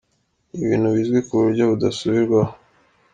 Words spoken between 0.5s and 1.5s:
Ni ibintu bizwi ku